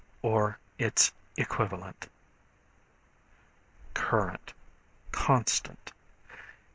or 0.23 0.57
its 0.79 1.11
equivalent. 1.37 2.09
Current, 3.93 4.51
Constant. 5.11 5.91